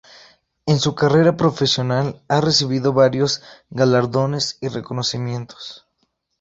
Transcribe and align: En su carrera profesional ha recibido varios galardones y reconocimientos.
En 0.65 0.79
su 0.79 0.95
carrera 0.95 1.37
profesional 1.37 2.23
ha 2.27 2.41
recibido 2.41 2.91
varios 2.91 3.43
galardones 3.69 4.57
y 4.59 4.67
reconocimientos. 4.69 5.85